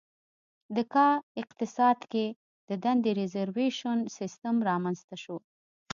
د 0.75 0.77
کا 0.93 1.07
اقتصاد 1.41 1.99
کې 2.11 2.25
د 2.69 2.71
دندې 2.83 3.11
د 3.15 3.17
ریزروېشن 3.21 3.97
سیستم 4.17 4.55
رامنځته 4.69 5.15
شو. 5.23 5.37